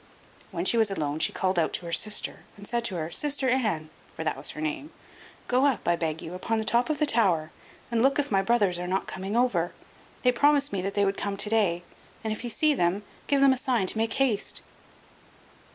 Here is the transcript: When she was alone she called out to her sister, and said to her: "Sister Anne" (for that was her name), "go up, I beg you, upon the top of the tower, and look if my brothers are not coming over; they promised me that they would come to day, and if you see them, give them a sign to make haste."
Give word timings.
When 0.49 0.65
she 0.65 0.77
was 0.79 0.89
alone 0.89 1.19
she 1.19 1.31
called 1.31 1.59
out 1.59 1.73
to 1.73 1.85
her 1.85 1.91
sister, 1.91 2.39
and 2.57 2.67
said 2.67 2.83
to 2.85 2.95
her: 2.95 3.11
"Sister 3.11 3.47
Anne" 3.47 3.91
(for 4.15 4.23
that 4.23 4.35
was 4.35 4.49
her 4.49 4.59
name), 4.59 4.91
"go 5.47 5.67
up, 5.67 5.87
I 5.87 5.95
beg 5.95 6.23
you, 6.23 6.33
upon 6.33 6.57
the 6.57 6.63
top 6.63 6.89
of 6.89 6.97
the 6.97 7.05
tower, 7.05 7.51
and 7.91 8.01
look 8.01 8.17
if 8.17 8.31
my 8.31 8.41
brothers 8.41 8.79
are 8.79 8.87
not 8.87 9.05
coming 9.05 9.35
over; 9.35 9.73
they 10.23 10.31
promised 10.31 10.73
me 10.73 10.81
that 10.81 10.95
they 10.95 11.05
would 11.05 11.17
come 11.17 11.37
to 11.37 11.49
day, 11.51 11.83
and 12.23 12.33
if 12.33 12.43
you 12.43 12.49
see 12.49 12.73
them, 12.73 13.03
give 13.27 13.41
them 13.41 13.53
a 13.53 13.57
sign 13.57 13.85
to 13.85 13.97
make 13.99 14.13
haste." 14.13 14.61